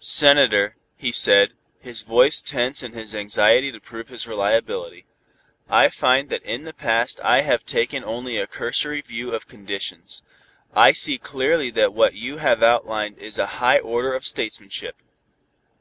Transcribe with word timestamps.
"Senator," 0.00 0.74
he 0.96 1.12
said, 1.12 1.52
his 1.78 2.02
voice 2.02 2.40
tense 2.42 2.82
in 2.82 2.90
his 2.92 3.14
anxiety 3.14 3.70
to 3.70 3.78
prove 3.78 4.08
his 4.08 4.26
reliability, 4.26 5.06
"I 5.70 5.90
find 5.90 6.28
that 6.28 6.42
in 6.42 6.64
the 6.64 6.72
past 6.72 7.20
I 7.22 7.42
have 7.42 7.64
taken 7.64 8.02
only 8.02 8.36
a 8.36 8.48
cursory 8.48 9.00
view 9.00 9.32
of 9.32 9.46
conditions. 9.46 10.24
I 10.74 10.90
see 10.90 11.18
clearly 11.18 11.70
that 11.70 11.94
what 11.94 12.14
you 12.14 12.38
have 12.38 12.64
outlined 12.64 13.18
is 13.18 13.38
a 13.38 13.46
high 13.62 13.78
order 13.78 14.12
of 14.12 14.26
statesmanship. 14.26 14.96